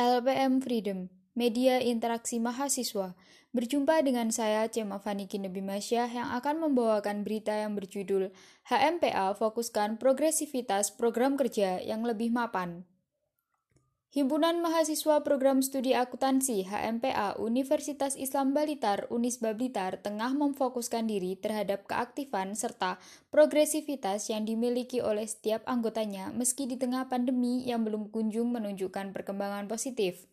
LPM 0.00 0.64
Freedom, 0.64 1.12
Media 1.36 1.76
Interaksi 1.76 2.40
Mahasiswa. 2.40 3.12
Berjumpa 3.52 4.00
dengan 4.00 4.32
saya, 4.32 4.64
Cema 4.64 4.96
Faniki 4.96 5.36
Nebimasyah, 5.36 6.08
yang 6.08 6.32
akan 6.32 6.64
membawakan 6.64 7.28
berita 7.28 7.52
yang 7.52 7.76
berjudul 7.76 8.32
HMPA 8.72 9.36
Fokuskan 9.36 10.00
Progresivitas 10.00 10.96
Program 10.96 11.36
Kerja 11.36 11.76
yang 11.84 12.08
Lebih 12.08 12.32
Mapan. 12.32 12.88
Himpunan 14.12 14.60
Mahasiswa 14.60 15.24
Program 15.24 15.64
Studi 15.64 15.96
Akuntansi 15.96 16.68
HMPA 16.68 17.40
Universitas 17.40 18.12
Islam 18.12 18.52
Balitar 18.52 19.08
Unisba 19.08 19.56
Blitar 19.56 20.04
tengah 20.04 20.36
memfokuskan 20.36 21.08
diri 21.08 21.32
terhadap 21.32 21.88
keaktifan 21.88 22.52
serta 22.52 23.00
progresivitas 23.32 24.28
yang 24.28 24.44
dimiliki 24.44 25.00
oleh 25.00 25.24
setiap 25.24 25.64
anggotanya 25.64 26.28
meski 26.28 26.68
di 26.68 26.76
tengah 26.76 27.08
pandemi 27.08 27.64
yang 27.64 27.88
belum 27.88 28.12
kunjung 28.12 28.52
menunjukkan 28.52 29.16
perkembangan 29.16 29.64
positif. 29.64 30.28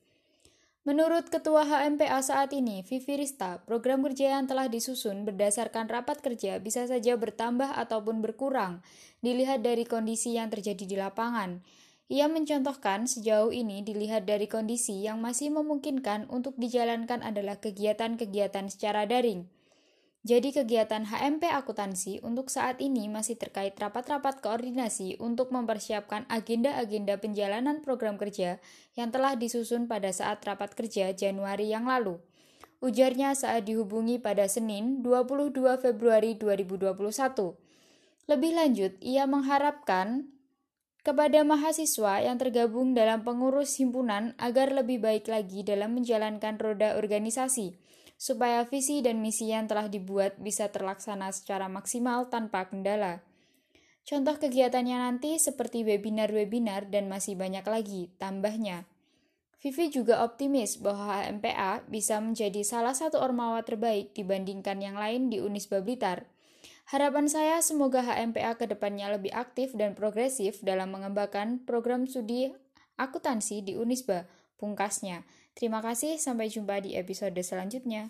Menurut 0.84 1.31
Ketua 1.31 1.64
HMPA 1.64 2.20
saat 2.20 2.52
ini, 2.52 2.84
Vivi 2.84 3.16
Rista, 3.16 3.64
program 3.64 4.03
kerja 4.03 4.36
yang 4.36 4.52
telah 4.52 4.67
disusun 4.67 5.23
berdasarkan 5.23 5.88
rapat 5.88 6.20
kerja 6.20 6.59
bisa 6.59 6.84
saja 6.84 7.16
bertambah 7.16 7.80
ataupun 7.80 8.20
berkurang, 8.20 8.84
dilihat 9.23 9.64
dari 9.64 9.88
kondisi 9.88 10.36
yang 10.36 10.52
terjadi 10.52 10.84
di 10.84 11.00
lapangan. 11.00 11.64
Ia 12.09 12.26
mencontohkan 12.26 13.05
sejauh 13.05 13.54
ini 13.54 13.86
dilihat 13.86 14.26
dari 14.26 14.50
kondisi 14.50 15.05
yang 15.05 15.22
masih 15.22 15.54
memungkinkan 15.54 16.26
untuk 16.34 16.58
dijalankan 16.58 17.22
adalah 17.22 17.62
kegiatan-kegiatan 17.62 18.66
secara 18.66 19.05
daring. 19.05 19.45
Jadi 20.26 20.52
kegiatan 20.52 21.05
HMP 21.05 21.48
akuntansi 21.48 22.20
untuk 22.26 22.50
saat 22.50 22.81
ini 22.81 23.05
masih 23.08 23.38
terkait 23.38 23.77
rapat-rapat 23.77 24.41
koordinasi 24.41 25.22
untuk 25.22 25.53
mempersiapkan 25.53 26.26
agenda-agenda 26.27 27.22
penjalanan 27.22 27.86
program 27.86 28.17
kerja 28.17 28.58
yang 28.98 29.14
telah 29.14 29.38
disusun 29.38 29.86
pada 29.86 30.09
saat 30.09 30.41
rapat 30.44 30.73
kerja 30.73 31.14
Januari 31.14 31.72
yang 31.72 31.88
lalu. 31.88 32.17
Ujarnya 32.81 33.38
saat 33.38 33.70
dihubungi 33.70 34.17
pada 34.17 34.50
Senin 34.50 35.05
22 35.05 35.78
Februari 35.78 36.36
2021. 36.36 37.53
Lebih 38.28 38.52
lanjut, 38.58 38.92
ia 39.00 39.23
mengharapkan 39.30 40.28
kepada 41.00 41.42
mahasiswa 41.47 42.19
yang 42.19 42.36
tergabung 42.36 42.92
dalam 42.92 43.23
pengurus 43.23 43.80
himpunan 43.80 44.36
agar 44.36 44.75
lebih 44.75 45.00
baik 45.00 45.31
lagi 45.31 45.64
dalam 45.64 45.95
menjalankan 45.95 46.59
roda 46.59 47.00
organisasi, 47.00 47.80
supaya 48.19 48.67
visi 48.67 49.00
dan 49.00 49.23
misi 49.23 49.47
yang 49.52 49.72
telah 49.72 49.88
dibuat 49.88 50.36
bisa 50.44 50.67
terlaksana 50.67 51.31
secara 51.31 51.72
maksimal 51.72 52.27
tanpa 52.27 52.67
kendala. 52.67 53.23
Contoh 54.03 54.36
kegiatannya 54.42 54.97
nanti 55.00 55.38
seperti 55.39 55.86
webinar-webinar 55.88 56.92
dan 56.92 57.08
masih 57.08 57.39
banyak 57.39 57.64
lagi, 57.64 58.11
tambahnya. 58.20 58.89
Vivi 59.59 59.92
juga 59.92 60.23
optimis 60.23 60.80
bahwa 60.80 61.20
HMPA 61.20 61.83
bisa 61.92 62.23
menjadi 62.23 62.64
salah 62.64 62.95
satu 62.95 63.20
ormawa 63.20 63.59
terbaik 63.67 64.16
dibandingkan 64.16 64.80
yang 64.80 64.95
lain 64.95 65.27
di 65.27 65.44
Unisba 65.44 65.83
Blitar 65.83 66.31
Harapan 66.90 67.30
saya 67.30 67.62
semoga 67.62 68.02
HMPA 68.02 68.58
ke 68.58 68.66
depannya 68.66 69.14
lebih 69.14 69.30
aktif 69.30 69.78
dan 69.78 69.94
progresif 69.94 70.58
dalam 70.66 70.90
mengembangkan 70.90 71.62
program 71.62 72.09
studi 72.09 72.50
akuntansi 72.98 73.62
di 73.62 73.78
Unisba, 73.78 74.26
pungkasnya. 74.58 75.22
Terima 75.54 75.86
kasih, 75.86 76.17
sampai 76.17 76.50
jumpa 76.50 76.82
di 76.82 76.98
episode 76.98 77.38
selanjutnya. 77.45 78.10